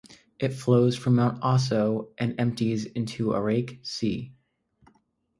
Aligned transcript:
It 0.39 0.51
flows 0.53 0.97
from 0.97 1.17
Mount 1.17 1.39
Aso 1.43 2.09
and 2.17 2.33
empties 2.39 2.85
into 2.85 3.25
the 3.25 3.33
Ariake 3.35 3.85
Sea. 3.85 4.33